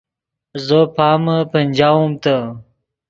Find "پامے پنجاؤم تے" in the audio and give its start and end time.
0.95-2.37